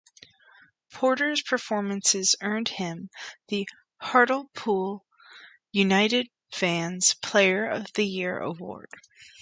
[0.91, 3.11] Porter's performances earned him
[3.49, 3.69] the
[3.99, 5.05] Hartlepool
[5.71, 8.89] United's Fans' Player of the Year award.